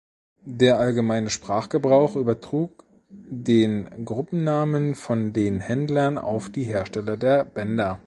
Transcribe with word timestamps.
Der 0.47 0.79
allgemeine 0.79 1.29
Sprachgebrauch 1.29 2.15
übertrug 2.15 2.85
den 3.11 4.03
Gruppennamen 4.03 4.95
von 4.95 5.31
den 5.31 5.59
Händlern 5.59 6.17
auf 6.17 6.49
die 6.49 6.63
Hersteller 6.63 7.17
der 7.17 7.43
Bänder. 7.45 7.99